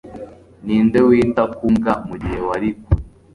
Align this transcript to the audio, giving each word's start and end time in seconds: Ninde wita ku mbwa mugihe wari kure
Ninde 0.65 0.99
wita 1.07 1.43
ku 1.55 1.65
mbwa 1.73 1.93
mugihe 2.07 2.39
wari 2.49 2.69
kure 2.81 3.01